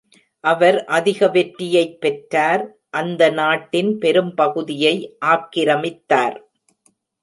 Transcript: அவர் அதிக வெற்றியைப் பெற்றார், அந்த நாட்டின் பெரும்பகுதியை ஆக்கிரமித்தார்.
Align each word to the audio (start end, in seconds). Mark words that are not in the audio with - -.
அவர் 0.43 0.85
அதிக 0.85 1.27
வெற்றியைப் 1.27 2.01
பெற்றார், 2.01 2.63
அந்த 2.89 3.29
நாட்டின் 3.29 3.97
பெரும்பகுதியை 3.97 5.17
ஆக்கிரமித்தார். 5.25 6.37